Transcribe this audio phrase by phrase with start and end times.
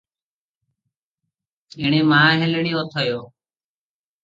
[1.83, 3.07] ଏଣେ ମା ହେଲେଣି ଅଥୟ।